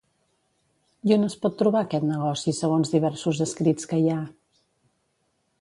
I 1.09 1.13
on 1.15 1.25
es 1.27 1.35
pot 1.43 1.59
trobar 1.59 1.83
aquest 1.87 2.07
negoci 2.13 2.55
segons 2.63 2.95
diversos 2.97 3.45
escrits 3.47 3.89
que 3.93 4.01
hi 4.03 4.11
ha? 4.17 4.21